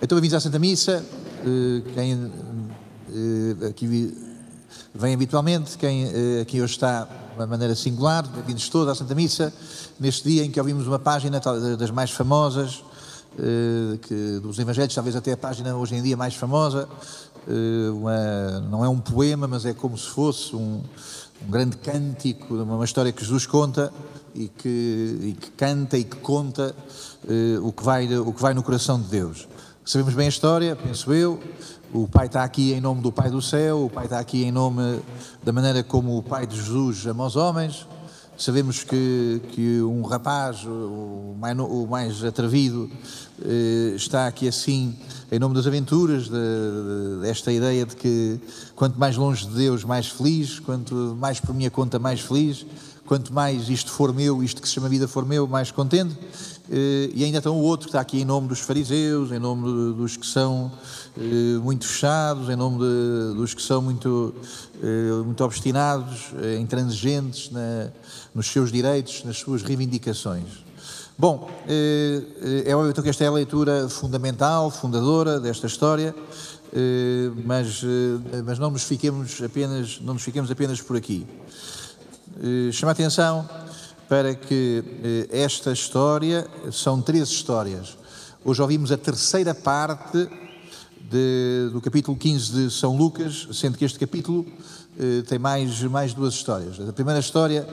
[0.00, 1.04] Então, bem-vindos à Santa Missa.
[1.44, 2.30] Eh, quem
[3.10, 4.16] eh, aqui
[4.94, 9.12] vem habitualmente, quem eh, aqui hoje está de uma maneira singular, bem-vindos todos à Santa
[9.16, 9.52] Missa,
[9.98, 11.40] neste dia em que ouvimos uma página
[11.76, 12.84] das mais famosas
[14.40, 16.88] dos Evangelhos, talvez até a página hoje em dia mais famosa.
[17.92, 20.80] Uma, não é um poema, mas é como se fosse um,
[21.44, 23.92] um grande cântico, uma história que Jesus conta
[24.34, 26.74] e que, e que canta e que conta
[27.62, 29.46] o, que vai, o que vai no coração de Deus.
[29.88, 31.40] Sabemos bem a história, penso eu.
[31.94, 34.52] O Pai está aqui em nome do Pai do céu, o Pai está aqui em
[34.52, 35.00] nome
[35.42, 37.86] da maneira como o Pai de Jesus ama os homens.
[38.36, 42.90] Sabemos que, que um rapaz, o mais, o mais atrevido,
[43.42, 44.94] eh, está aqui assim
[45.32, 48.38] em nome das aventuras, de, de, desta ideia de que
[48.76, 52.66] quanto mais longe de Deus, mais feliz, quanto mais por minha conta, mais feliz,
[53.06, 56.14] quanto mais isto for meu, isto que se chama vida for meu, mais contente.
[56.70, 59.94] Eh, e ainda então o outro que está aqui em nome dos fariseus, em nome
[59.94, 60.70] dos que são
[61.16, 64.34] eh, muito fechados, em nome de, dos que são muito,
[64.82, 66.26] eh, muito obstinados,
[66.60, 67.88] intransigentes na,
[68.34, 70.68] nos seus direitos, nas suas reivindicações.
[71.20, 71.50] Bom,
[72.64, 76.14] é óbvio então que esta é a leitura fundamental, fundadora desta história,
[77.44, 77.82] mas,
[78.44, 81.26] mas não, nos fiquemos apenas, não nos fiquemos apenas por aqui.
[82.70, 83.44] Chama a atenção
[84.08, 87.96] para que eh, esta história, são três histórias.
[88.42, 90.26] Hoje ouvimos a terceira parte
[91.10, 94.46] de, do capítulo 15 de São Lucas, sendo que este capítulo
[95.28, 96.80] tem mais, mais duas histórias.
[96.80, 97.66] A primeira história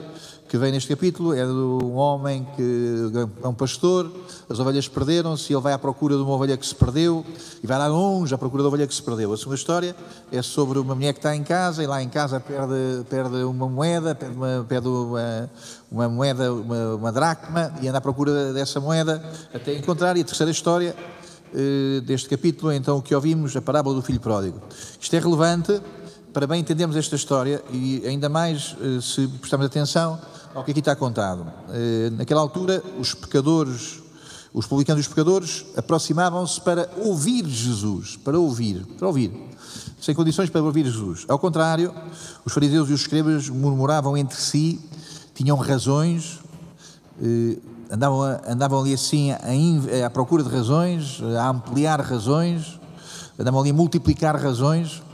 [0.48, 3.10] que vem neste capítulo é de um homem que
[3.42, 4.10] é um pastor,
[4.48, 7.24] as ovelhas perderam-se e ele vai à procura de uma ovelha que se perdeu
[7.62, 9.32] e vai lá longe à procura da ovelha que se perdeu.
[9.32, 9.96] A segunda história
[10.30, 13.68] é sobre uma mulher que está em casa e lá em casa perde, perde uma
[13.68, 15.50] moeda, perde uma, perde uma,
[15.90, 20.16] uma moeda, uma, uma dracma e anda à procura dessa moeda até encontrar.
[20.16, 20.94] E a terceira história
[21.54, 24.60] eh, deste capítulo, então, o que ouvimos, a parábola do filho pródigo.
[25.00, 25.80] Isto é relevante
[26.36, 30.20] para bem entendermos esta história e ainda mais eh, se prestarmos atenção
[30.54, 31.50] ao que aqui está contado.
[31.70, 34.02] Eh, naquela altura, os pecadores,
[34.52, 39.32] os publicanos e os pecadores aproximavam-se para ouvir Jesus, para ouvir, para ouvir,
[39.98, 41.24] sem condições para ouvir Jesus.
[41.26, 41.90] Ao contrário,
[42.44, 44.78] os fariseus e os escribas murmuravam entre si,
[45.34, 46.40] tinham razões,
[47.18, 47.56] eh,
[47.90, 52.78] andavam, andavam ali assim à procura de razões, a ampliar razões,
[53.38, 55.05] andavam ali a multiplicar razões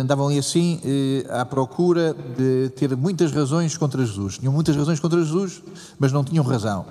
[0.00, 4.38] andavam ali assim eh, à procura de ter muitas razões contra Jesus.
[4.38, 5.62] Tinham muitas razões contra Jesus,
[5.98, 6.86] mas não tinham razão.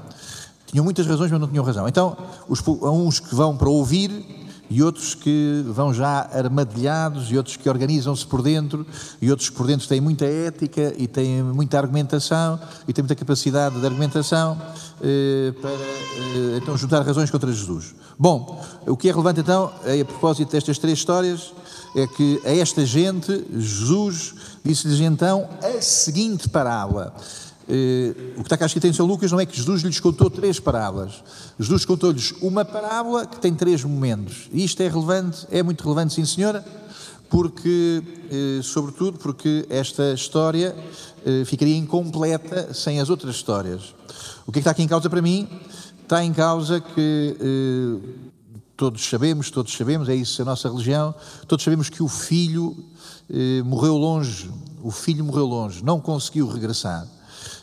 [0.65, 1.87] Tinham muitas razões, mas não tinham razão.
[1.87, 2.15] Então,
[2.47, 7.57] os, há uns que vão para ouvir e outros que vão já armadilhados e outros
[7.57, 8.85] que organizam-se por dentro
[9.21, 13.79] e outros por dentro têm muita ética e têm muita argumentação e têm muita capacidade
[13.79, 14.61] de argumentação
[15.01, 17.95] eh, para eh, então juntar razões contra Jesus.
[18.17, 21.53] Bom, o que é relevante então, é, a propósito destas três histórias,
[21.95, 27.15] é que a esta gente, Jesus disse-lhes então a seguinte parábola.
[27.69, 30.27] Uh, o que está cá escrito em São Lucas não é que Jesus lhes contou
[30.29, 31.23] três parábolas.
[31.59, 34.49] Jesus contou-lhes uma parábola que tem três momentos.
[34.51, 36.65] E isto é relevante, é muito relevante, sim senhora,
[37.29, 40.75] porque, uh, sobretudo, porque esta história
[41.25, 43.93] uh, ficaria incompleta sem as outras histórias.
[44.47, 45.47] O que é que está aqui em causa para mim?
[46.01, 47.37] Está em causa que
[48.75, 51.13] todos sabemos, todos sabemos, é isso a nossa religião,
[51.47, 52.75] todos sabemos que o filho
[53.29, 54.49] eh, morreu longe,
[54.81, 57.05] o filho morreu longe, não conseguiu regressar.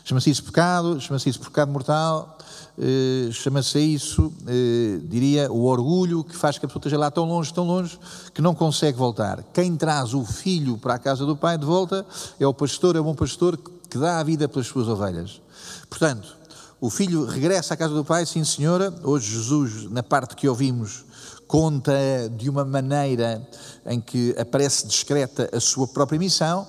[0.03, 2.37] Chama-se isso pecado, chama-se isso pecado mortal,
[2.79, 7.25] eh, chama-se isso, eh, diria, o orgulho que faz que a pessoa esteja lá tão
[7.25, 7.97] longe, tão longe,
[8.33, 9.43] que não consegue voltar.
[9.53, 12.05] Quem traz o filho para a casa do pai de volta
[12.39, 13.57] é o pastor, é o bom pastor
[13.89, 15.41] que dá a vida pelas suas ovelhas.
[15.89, 16.35] Portanto,
[16.79, 18.93] o filho regressa à casa do pai, sim senhora.
[19.03, 21.05] Hoje Jesus, na parte que ouvimos,
[21.47, 21.91] conta
[22.37, 23.41] de uma maneira
[23.85, 26.67] em que aparece discreta a sua própria missão,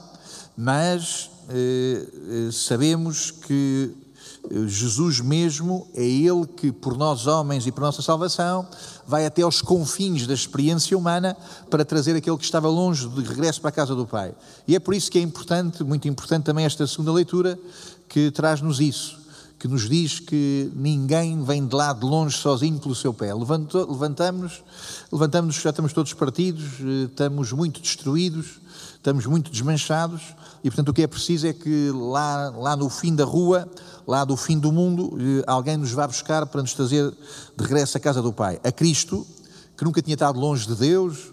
[0.57, 1.31] mas
[2.53, 3.95] sabemos que
[4.51, 8.67] eh, Jesus mesmo é Ele que, por nós homens e por nossa salvação,
[9.07, 11.37] vai até aos confins da experiência humana
[11.71, 14.35] para trazer aquele que estava longe de regresso para a casa do Pai.
[14.67, 17.59] E é por isso que é importante, muito importante também esta segunda leitura,
[18.09, 19.19] que traz-nos isso
[19.59, 23.35] que nos diz que ninguém vem de lá de longe sozinho pelo seu pé.
[23.35, 24.63] Levantamos,
[25.11, 28.61] levantamos, já estamos todos partidos, eh, estamos muito destruídos,
[28.99, 33.15] estamos muito desmanchados e, portanto, o que é preciso é que lá, lá no fim
[33.15, 33.69] da rua,
[34.07, 37.97] lá do fim do mundo, eh, alguém nos vá buscar para nos trazer de regresso
[37.97, 38.61] à casa do Pai.
[38.65, 39.27] A Cristo,
[39.77, 41.33] que nunca tinha estado longe de Deus,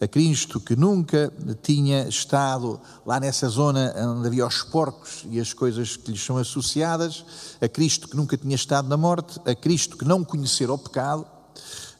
[0.00, 1.32] a Cristo que nunca
[1.62, 6.36] tinha estado lá nessa zona onde havia os porcos e as coisas que lhes são
[6.36, 7.24] associadas,
[7.60, 11.24] a Cristo que nunca tinha estado na morte, a Cristo que não conhecera o pecado,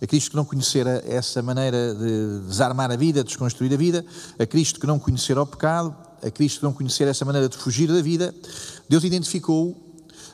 [0.00, 4.04] a Cristo que não conhecera essa maneira de desarmar a vida, de desconstruir a vida,
[4.38, 7.56] a Cristo que não conhecera o pecado, a Cristo que não conhecera essa maneira de
[7.56, 8.34] fugir da vida,
[8.88, 9.76] Deus identificou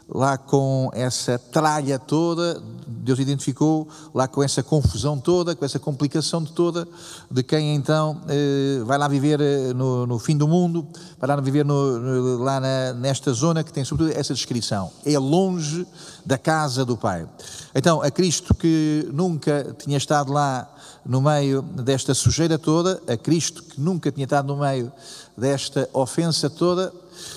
[0.09, 2.61] lá com essa tralha toda,
[3.00, 6.87] Deus identificou lá com essa confusão toda, com essa complicação de toda,
[7.31, 10.87] de quem então eh, vai lá viver eh, no, no, fim do mundo,
[11.19, 14.91] vai lá viver no, no, lá na, nesta zona que tem sobretudo essa descrição.
[15.05, 15.87] É longe
[16.25, 17.26] da casa do Pai.
[17.75, 20.69] Então, a Cristo que nunca tinha estado lá
[21.05, 24.93] no meio desta sujeira toda, a Cristo que nunca tinha estado no meio
[25.37, 26.93] desta ofensa toda,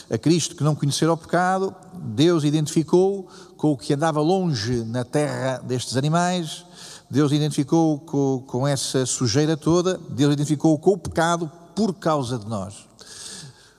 [0.09, 3.27] a Cristo que não conhecera o pecado, Deus identificou
[3.57, 6.65] com o que andava longe na terra destes animais,
[7.09, 12.47] Deus identificou com, com essa sujeira toda, Deus identificou com o pecado por causa de
[12.47, 12.88] nós.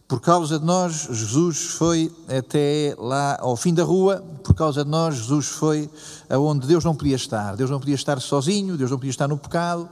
[0.06, 4.90] Por causa de nós, Jesus foi até lá ao fim da rua, por causa de
[4.90, 5.90] nós, Jesus foi
[6.28, 7.56] aonde Deus não podia estar.
[7.56, 9.88] Deus não podia estar sozinho, Deus não podia estar no pecado,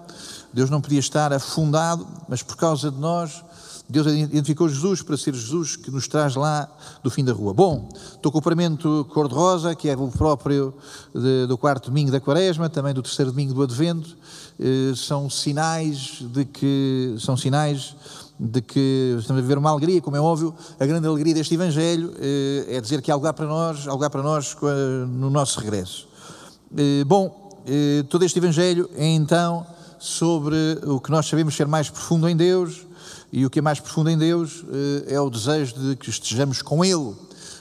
[0.53, 3.43] Deus não podia estar afundado, mas por causa de nós,
[3.88, 6.69] Deus identificou Jesus para ser Jesus que nos traz lá
[7.02, 7.52] do fim da rua.
[7.52, 10.73] Bom, estou com o paramento cor-de-rosa, que é o próprio
[11.14, 14.17] de, do quarto domingo da quaresma, também do terceiro domingo do advento.
[14.58, 17.96] Eh, são sinais de que, são sinais
[18.38, 22.14] de que estamos a viver uma alegria, como é óbvio, a grande alegria deste Evangelho
[22.19, 24.56] eh, é dizer que há lugar para nós, há lugar para nós
[25.08, 26.06] no nosso regresso.
[26.76, 27.40] Eh, bom,
[28.08, 29.67] todo este Evangelho é então
[29.99, 32.87] sobre o que nós sabemos ser mais profundo em Deus,
[33.32, 36.61] e o que é mais profundo em Deus eh, é o desejo de que estejamos
[36.61, 37.14] com Ele.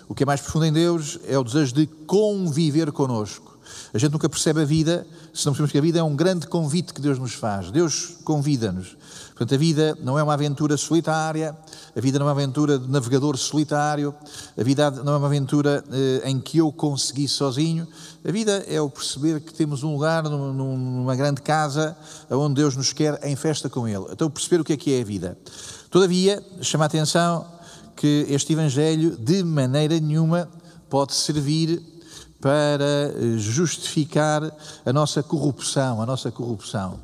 [0.08, 3.58] O que é mais profundo em Deus é o desejo de conviver conosco.
[3.94, 6.48] A gente nunca percebe a vida se não percebemos que a vida é um grande
[6.48, 7.72] convite que Deus nos faz.
[7.72, 8.98] Deus convida-nos.
[9.30, 11.58] Portanto, a vida não é uma aventura solitária,
[11.96, 14.14] a vida não é uma aventura de navegador solitário,
[14.58, 17.88] a vida não é uma aventura eh, em que eu consegui sozinho.
[18.24, 21.98] A vida é o perceber que temos um lugar numa grande casa
[22.30, 24.06] onde Deus nos quer em festa com Ele.
[24.12, 25.38] Então, perceber o que é que é a vida.
[25.90, 27.46] Todavia, chama a atenção
[27.96, 30.48] que este Evangelho, de maneira nenhuma,
[30.90, 31.91] pode servir
[32.42, 34.52] para justificar
[34.84, 37.00] a nossa corrupção, a nossa corrupção.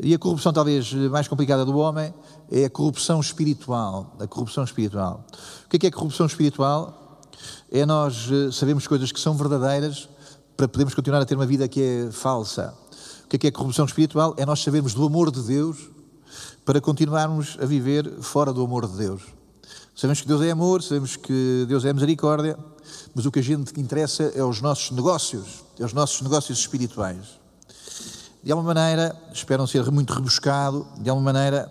[0.00, 2.12] E a corrupção talvez mais complicada do homem
[2.50, 5.24] é a corrupção espiritual, a corrupção espiritual.
[5.66, 7.20] O que é, que é corrupção espiritual?
[7.70, 10.08] É nós eh, sabermos coisas que são verdadeiras
[10.56, 12.74] para podermos continuar a ter uma vida que é falsa.
[13.24, 14.34] O que é, que é corrupção espiritual?
[14.38, 15.90] É nós sabermos do amor de Deus
[16.64, 19.22] para continuarmos a viver fora do amor de Deus.
[20.02, 22.58] Sabemos que Deus é amor, sabemos que Deus é misericórdia,
[23.14, 27.38] mas o que a gente interessa é os nossos negócios, é os nossos negócios espirituais.
[28.42, 31.70] De alguma maneira, espero não ser muito rebuscado, de alguma maneira,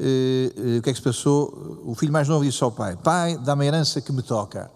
[0.00, 1.82] eh, eh, o que é que se passou?
[1.84, 4.70] O filho mais novo disse ao pai: Pai, dá-me a herança que me toca.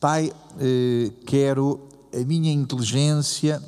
[0.00, 3.62] Pai, eh, quero a minha inteligência,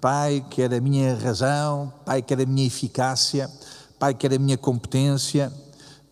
[0.00, 3.50] Pai, quero a minha razão, Pai, quero a minha eficácia,
[3.98, 5.52] Pai, quero a minha competência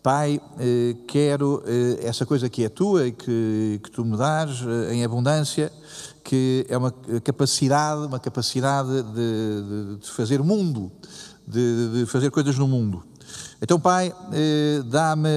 [0.01, 4.61] Pai, eh, quero eh, essa coisa que é tua e que, que tu me dás
[4.61, 5.71] eh, em abundância,
[6.23, 6.91] que é uma
[7.23, 10.91] capacidade, uma capacidade de, de fazer mundo,
[11.47, 13.03] de, de, fazer coisas no mundo.
[13.61, 14.13] Então, Pai,
[14.89, 15.29] dá-me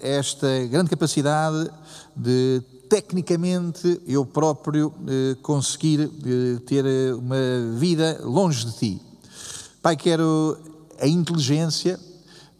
[0.00, 1.70] esta grande capacidade
[2.14, 4.92] de tecnicamente eu próprio
[5.42, 6.08] conseguir
[6.66, 7.36] ter uma
[7.76, 9.02] vida longe de Ti.
[9.82, 10.56] Pai, quero
[11.00, 11.98] a inteligência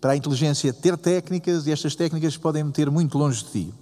[0.06, 3.74] para a inteligência ter técnicas e estas técnicas podem meter muito longe de ti.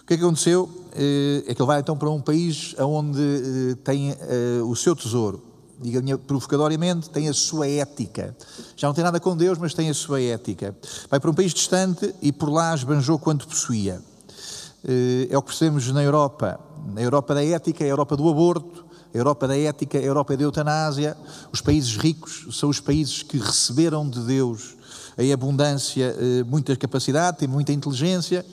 [0.00, 0.70] O que é que aconteceu?
[0.94, 4.96] Eh, é que ele vai então para um país onde eh, tem eh, o seu
[4.96, 5.42] tesouro.
[5.78, 8.34] Diga-me provocadoramente, tem a sua ética.
[8.74, 10.74] Já não tem nada com Deus, mas tem a sua ética.
[11.10, 14.00] Vai para um país distante e por lá esbanjou quanto possuía.
[15.28, 16.58] É o que percebemos na Europa.
[16.94, 20.42] Na Europa da ética, a Europa do aborto, a Europa da ética, a Europa da
[20.42, 21.14] eutanásia.
[21.52, 24.79] Os países ricos são os países que receberam de Deus
[25.20, 28.44] em abundância eh, muita capacidade, tem muita inteligência,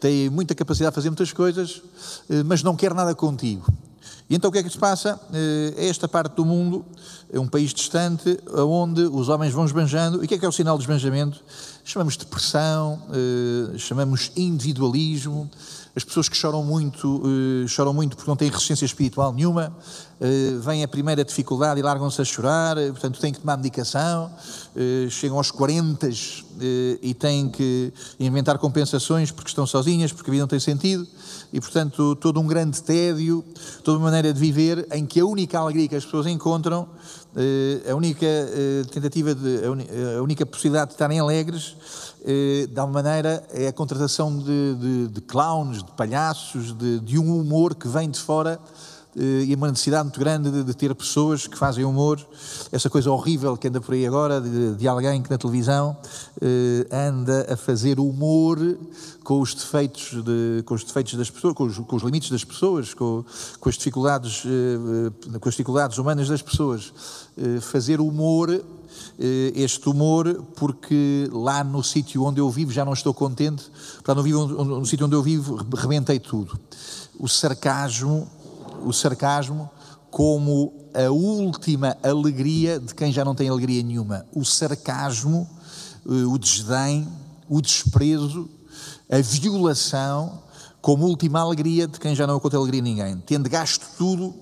[0.00, 1.82] tem muita capacidade de fazer muitas coisas,
[2.30, 3.66] eh, mas não quer nada contigo.
[4.28, 5.20] E então o que é que se passa?
[5.32, 6.84] Eh, esta parte do mundo,
[7.34, 10.22] é um país distante, onde os homens vão esbanjando.
[10.22, 11.42] E o que é que é o sinal do esbanjamento?
[11.84, 13.02] Chamamos depressão,
[13.76, 15.50] chamamos individualismo,
[15.96, 19.72] as pessoas que choram muito, uh, choram muito porque não têm resistência espiritual nenhuma,
[20.20, 24.30] uh, vem a primeira dificuldade e largam-se a chorar, portanto têm que tomar medicação,
[25.08, 26.08] chegam aos 40
[27.00, 31.06] e têm que inventar compensações porque estão sozinhas, porque a vida não tem sentido,
[31.52, 33.44] e portanto todo um grande tédio,
[33.84, 36.88] toda uma maneira de viver em que a única alegria que as pessoas encontram,
[37.90, 38.26] a única
[38.92, 39.60] tentativa, de,
[40.16, 41.76] a única possibilidade de estarem alegres,
[42.26, 47.18] eh, de alguma maneira, é a contratação de, de, de clowns, de palhaços, de, de,
[47.18, 50.94] um humor que vem de fora eh, e uma necessidade muito grande de, de, ter
[50.94, 52.20] pessoas que fazem humor.
[52.72, 55.96] Essa coisa horrível que anda por aí agora, de, de alguém que na televisão
[56.40, 58.58] eh, anda a fazer humor
[59.22, 62.44] com os defeitos, de, com os defeitos das pessoas, com os, com os limites das
[62.44, 63.24] pessoas, com,
[63.60, 66.92] com, as dificuldades, eh, com as dificuldades humanas das pessoas.
[67.36, 68.50] Eh, fazer humor
[69.18, 73.64] eh, este humor, porque lá no sítio onde eu vivo já não estou contente,
[74.02, 76.58] para no, vivo, no sítio onde eu vivo rebentei tudo.
[77.18, 78.28] O sarcasmo
[78.84, 79.70] o sarcasmo
[80.10, 84.24] como a última alegria de quem já não tem alegria nenhuma.
[84.32, 85.48] O sarcasmo,
[86.06, 87.08] eh, o desdém,
[87.48, 88.48] o desprezo,
[89.10, 90.42] a violação
[90.80, 93.16] como última alegria de quem já não conta alegria a ninguém.
[93.26, 94.34] Tendo gasto tudo,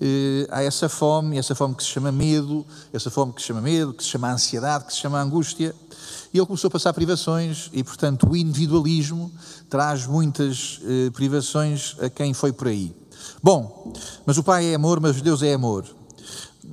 [0.00, 3.60] eh, há essa fome, essa fome que se chama medo, essa fome que se chama
[3.60, 5.74] medo, que se chama ansiedade, que se chama angústia.
[6.32, 9.30] E ele começou a passar privações e, portanto, o individualismo
[9.68, 12.94] traz muitas eh, privações a quem foi por aí.
[13.42, 13.92] Bom,
[14.26, 15.86] mas o Pai é amor, mas Deus é amor.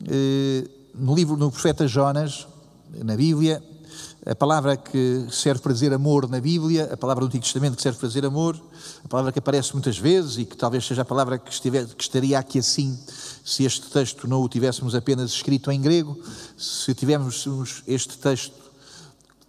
[0.08, 2.48] Eh, no livro, no profeta Jonas,
[3.04, 3.62] na Bíblia,
[4.26, 7.82] a palavra que serve para dizer amor na Bíblia, a palavra do Antigo Testamento que
[7.82, 8.60] serve para dizer amor,
[9.04, 12.02] a palavra que aparece muitas vezes e que talvez seja a palavra que, estiver, que
[12.02, 12.98] estaria aqui assim
[13.44, 16.20] se este texto não o tivéssemos apenas escrito em grego,
[16.58, 18.66] se tivéssemos este texto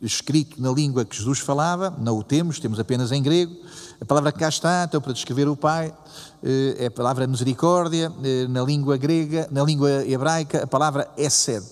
[0.03, 3.57] escrito na língua que Jesus falava, não o temos, temos apenas em grego.
[3.99, 5.95] A palavra que cá está, então, para descrever o Pai,
[6.79, 11.65] é a palavra misericórdia, eh, na língua grega, na língua hebraica, a palavra esed.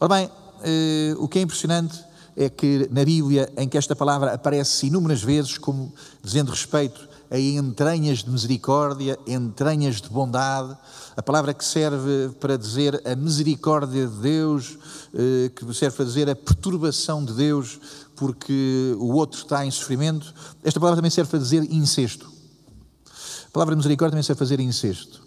[0.00, 0.30] Ora bem,
[0.64, 2.04] eh, o que é impressionante
[2.36, 7.38] é que na Bíblia, em que esta palavra aparece inúmeras vezes, como dizendo respeito a
[7.38, 10.76] entranhas de misericórdia, entranhas de bondade,
[11.16, 14.78] a palavra que serve para dizer a misericórdia de Deus,
[15.56, 17.80] que serve para dizer a perturbação de Deus,
[18.14, 20.32] porque o outro está em sofrimento.
[20.62, 22.35] Esta palavra também serve para dizer incesto.
[23.56, 25.22] A palavra misericórdia também serve para dizer incesto.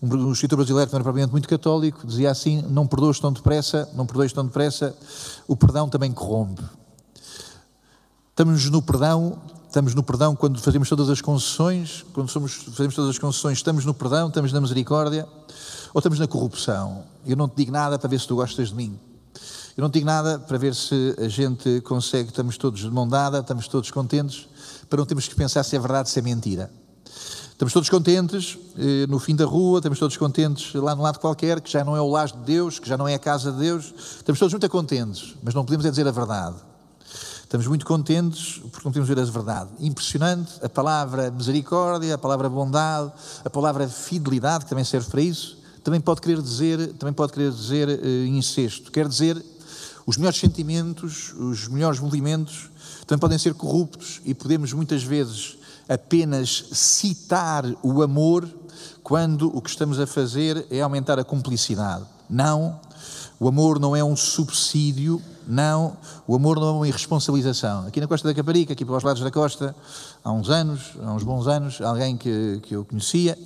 [0.00, 3.86] Um escritor brasileiro, que não era propriamente muito católico, dizia assim: Não perdoes tão depressa,
[3.92, 4.96] não perdoes tão depressa,
[5.46, 6.64] o perdão também corrompe.
[8.30, 13.10] Estamos no perdão Estamos no perdão quando fazemos todas as concessões, quando somos, fazemos todas
[13.10, 15.28] as concessões, estamos no perdão, estamos na misericórdia,
[15.92, 17.04] ou estamos na corrupção.
[17.26, 18.98] Eu não te digo nada para ver se tu gostas de mim.
[19.76, 23.06] Eu não te digo nada para ver se a gente consegue, estamos todos de mão
[23.06, 24.48] dada, estamos todos contentes,
[24.88, 26.70] para não termos que pensar se é verdade, se é mentira.
[27.58, 31.60] Estamos todos contentes eh, no fim da rua, estamos todos contentes lá no lado qualquer,
[31.60, 33.58] que já não é o lar de Deus, que já não é a casa de
[33.58, 33.92] Deus.
[34.18, 36.54] Estamos todos muito contentes, mas não podemos é dizer a verdade.
[37.42, 39.70] Estamos muito contentes porque não temos ver a verdade.
[39.80, 43.10] Impressionante a palavra misericórdia, a palavra bondade,
[43.44, 47.50] a palavra fidelidade, que também serve para isso, também pode querer dizer, também pode querer
[47.50, 48.92] dizer uh, incesto.
[48.92, 49.44] Quer dizer,
[50.06, 52.70] os melhores sentimentos, os melhores movimentos
[53.04, 55.57] também podem ser corruptos e podemos muitas vezes
[55.88, 58.48] apenas citar o amor
[59.02, 62.04] quando o que estamos a fazer é aumentar a cumplicidade.
[62.28, 62.78] Não,
[63.40, 67.86] o amor não é um subsídio não, o amor não é uma irresponsabilização.
[67.86, 69.74] Aqui na Costa da Caparica, aqui para os lados da costa,
[70.22, 73.36] há uns anos, há uns bons anos, alguém que, que eu conhecia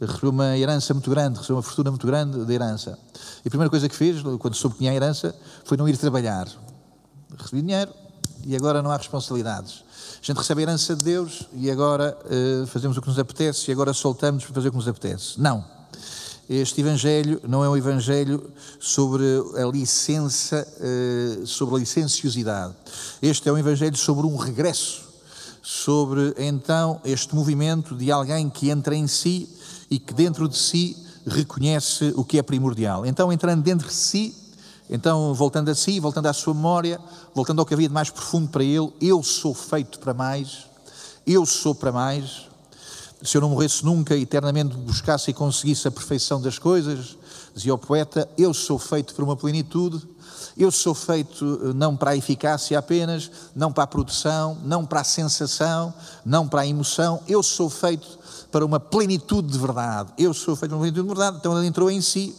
[0.00, 2.96] recebeu uma herança muito grande, recebeu uma fortuna muito grande de herança.
[3.44, 5.96] E a primeira coisa que fez, quando soube que tinha a herança, foi não ir
[5.96, 6.46] trabalhar.
[7.36, 7.92] Recebi dinheiro
[8.46, 9.82] e agora não há responsabilidades.
[10.28, 13.72] Gente recebe a herança de Deus e agora uh, fazemos o que nos apetece e
[13.72, 15.40] agora soltamos para fazer o que nos apetece.
[15.40, 15.64] Não
[16.50, 19.22] este Evangelho não é um Evangelho sobre
[19.56, 22.74] a licença, eh, sobre a licenciosidade.
[23.20, 25.02] Este é um Evangelho sobre um regresso,
[25.62, 29.48] sobre então este movimento de alguém que entra em si
[29.90, 33.04] e que dentro de si reconhece o que é primordial.
[33.04, 34.34] Então, entrando dentro de si,
[34.88, 37.00] então voltando a si, voltando à sua memória,
[37.34, 40.66] voltando ao que havia de mais profundo para ele, eu sou feito para mais,
[41.26, 42.48] eu sou para mais,
[43.22, 47.16] se eu não morresse nunca, eternamente buscasse e conseguisse a perfeição das coisas,
[47.54, 50.00] dizia o poeta, eu sou feito para uma plenitude,
[50.56, 55.00] eu sou feito eh, não para a eficácia apenas, não para a produção, não para
[55.00, 55.92] a sensação,
[56.24, 58.18] não para a emoção, eu sou feito
[58.50, 60.10] para uma plenitude de verdade.
[60.16, 61.36] Eu sou feito para uma plenitude de verdade.
[61.38, 62.34] Então ele entrou em si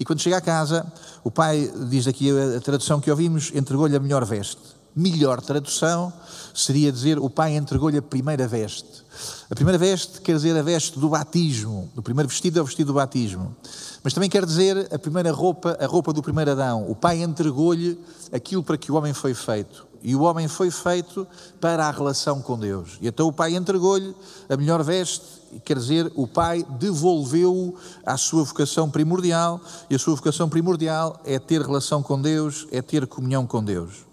[0.00, 0.90] e quando chega a casa,
[1.22, 4.58] o pai, diz aqui a tradução que ouvimos, entregou-lhe a melhor veste.
[4.96, 6.10] Melhor tradução
[6.54, 9.04] seria dizer o pai entregou-lhe a primeira veste.
[9.50, 11.90] A primeira veste quer dizer a veste do batismo.
[11.94, 13.54] O primeiro vestido é o vestido do batismo.
[14.02, 16.90] Mas também quer dizer a primeira roupa, a roupa do primeiro Adão.
[16.90, 18.00] O pai entregou-lhe
[18.32, 19.86] aquilo para que o homem foi feito.
[20.02, 21.26] E o homem foi feito
[21.60, 22.98] para a relação com Deus.
[23.00, 24.14] E então o pai entregou-lhe
[24.48, 25.24] a melhor veste,
[25.64, 31.38] quer dizer, o pai devolveu-o à sua vocação primordial, e a sua vocação primordial é
[31.38, 34.06] ter relação com Deus, é ter comunhão com Deus.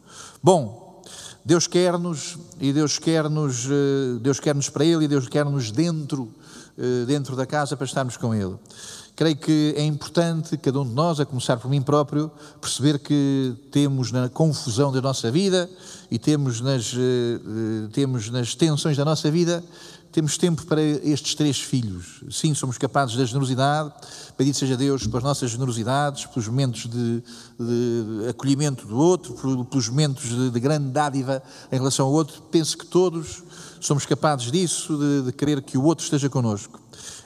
[0.44, 1.02] Bom,
[1.46, 6.34] Deus quer-nos e Deus quer-nos, eh, Deus quer-nos para Ele e Deus quer-nos dentro
[6.80, 8.56] eh, dentro da casa para estarmos com Ele.
[9.18, 12.30] Creio que é importante, cada um de nós, a começar por mim próprio,
[12.62, 15.68] perceber que temos na confusão da nossa vida
[16.12, 16.94] e temos nas,
[17.92, 19.64] temos nas tensões da nossa vida
[20.18, 22.24] temos tempo para estes três filhos.
[22.32, 23.94] Sim, somos capazes da generosidade.
[24.36, 27.22] Bendito seja Deus pelas nossas generosidades, pelos momentos de,
[27.60, 32.42] de acolhimento do outro, pelos momentos de, de, grande dádiva em relação ao outro.
[32.50, 33.44] Penso que todos
[33.80, 36.80] somos capazes disso, de, de querer que o outro esteja connosco.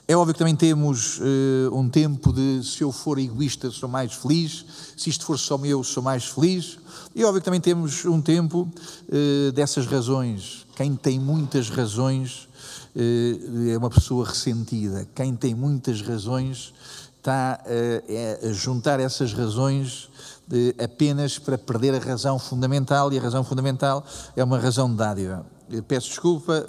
[0.07, 4.13] É óbvio que também temos uh, um tempo de se eu for egoísta sou mais
[4.13, 4.65] feliz,
[4.97, 6.77] se isto for só meu sou mais feliz.
[7.15, 10.65] E é óbvio que também temos um tempo uh, dessas razões.
[10.75, 12.49] Quem tem muitas razões
[12.95, 15.07] eh, é uma pessoa ressentida.
[15.15, 16.73] Quem tem muitas razões
[17.17, 20.09] está eh, é a juntar essas razões
[20.83, 24.03] apenas para perder a razão fundamental, e a razão fundamental
[24.35, 25.45] é uma razão de dádiva.
[25.87, 26.65] Peço desculpa,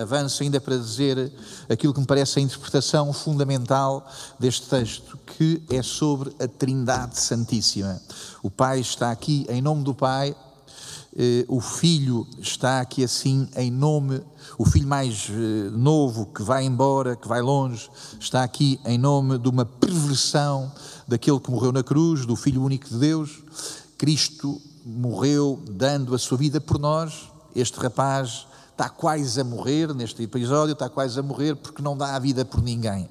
[0.00, 1.32] avanço ainda para dizer
[1.68, 4.06] aquilo que me parece a interpretação fundamental
[4.38, 8.00] deste texto, que é sobre a Trindade Santíssima.
[8.42, 10.36] O Pai está aqui em nome do Pai,
[11.16, 14.20] eh, o filho está aqui assim em nome,
[14.58, 19.38] o filho mais eh, novo que vai embora, que vai longe, está aqui em nome
[19.38, 20.72] de uma perversão
[21.06, 23.42] daquele que morreu na cruz, do Filho único de Deus.
[23.96, 27.30] Cristo morreu dando a sua vida por nós.
[27.54, 32.16] Este rapaz está quase a morrer neste episódio, está quase a morrer porque não dá
[32.16, 33.08] a vida por ninguém.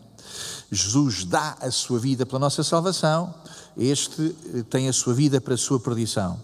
[0.69, 3.33] Jesus dá a sua vida pela nossa salvação,
[3.77, 6.39] este eh, tem a sua vida para a sua perdição.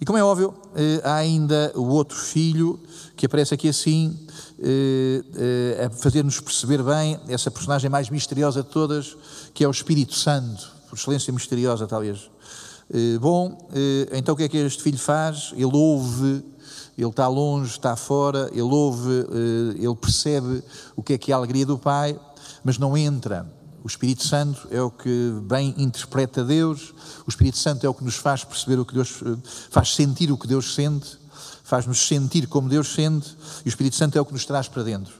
[0.00, 2.78] E como é óbvio, eh, há ainda o outro filho
[3.16, 4.18] que aparece aqui assim,
[4.58, 9.16] eh, a fazer-nos perceber bem essa personagem mais misteriosa de todas,
[9.52, 12.30] que é o Espírito Santo, por excelência misteriosa, talvez.
[13.20, 13.68] Bom,
[14.10, 15.52] então o que é que este filho faz?
[15.52, 16.42] Ele ouve,
[17.02, 19.26] ele está longe, está fora, ele ouve,
[19.76, 20.62] ele percebe
[20.94, 22.18] o que é que é a alegria do Pai,
[22.62, 23.46] mas não entra
[23.82, 26.92] o Espírito Santo é o que bem interpreta Deus,
[27.26, 29.22] o Espírito Santo é o que nos faz perceber o que Deus
[29.70, 31.18] faz sentir o que Deus sente,
[31.64, 34.82] faz-nos sentir como Deus sente, e o Espírito Santo é o que nos traz para
[34.82, 35.14] dentro.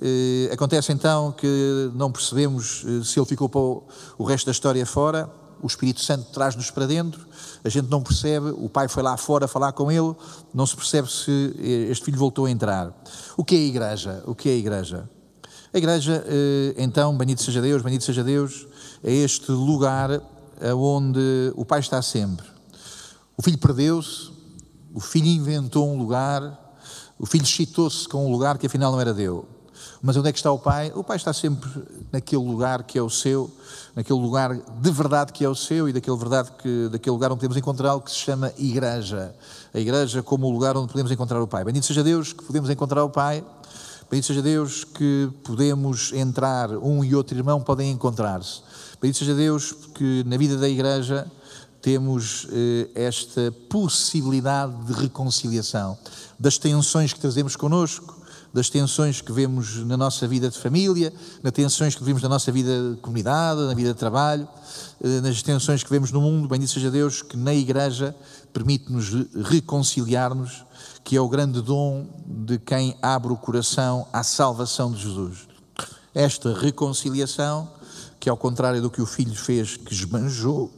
[0.00, 4.86] Eh, acontece então que não percebemos eh, se ele ficou para o resto da história
[4.86, 5.28] fora,
[5.60, 7.26] o Espírito Santo traz-nos para dentro,
[7.64, 10.14] a gente não percebe, o pai foi lá fora falar com ele,
[10.54, 11.54] não se percebe se
[11.90, 12.92] este filho voltou a entrar.
[13.36, 14.22] O que é a igreja?
[14.26, 15.10] O que é a igreja?
[15.72, 18.66] A igreja, eh, então, bendito seja Deus, bendito seja Deus,
[19.04, 20.20] é este lugar
[20.74, 22.46] onde o Pai está sempre.
[23.36, 24.30] O filho perdeu-se,
[24.92, 26.74] o filho inventou um lugar,
[27.18, 29.42] o filho excitou-se com um lugar que afinal não era dele.
[30.02, 30.92] Mas onde é que está o Pai?
[30.94, 31.68] O Pai está sempre
[32.12, 33.50] naquele lugar que é o seu,
[33.94, 37.40] naquele lugar de verdade que é o seu e daquele, verdade que, daquele lugar onde
[37.40, 39.34] podemos encontrá-lo que se chama Igreja.
[39.74, 41.64] A Igreja como o lugar onde podemos encontrar o Pai.
[41.64, 43.44] Bendito seja Deus que podemos encontrar o Pai
[44.10, 48.62] Bendito seja Deus que podemos entrar, um e outro irmão podem encontrar-se.
[49.02, 51.30] Bendito seja Deus que na vida da igreja
[51.82, 55.98] temos eh, esta possibilidade de reconciliação
[56.38, 58.17] das tensões que trazemos connosco,
[58.52, 62.50] das tensões que vemos na nossa vida de família, nas tensões que vemos na nossa
[62.50, 64.48] vida de comunidade, na vida de trabalho,
[65.02, 66.48] eh, nas tensões que vemos no mundo.
[66.48, 68.14] Bendito seja Deus que na igreja
[68.52, 69.10] permite-nos
[69.44, 70.64] reconciliar-nos
[71.08, 75.48] que é o grande dom de quem abre o coração à salvação de Jesus.
[76.14, 77.66] Esta reconciliação,
[78.20, 80.70] que ao contrário do que o filho fez, que esbanjou,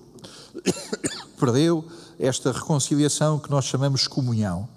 [1.37, 1.85] perdeu,
[2.17, 4.69] esta reconciliação que nós chamamos comunhão.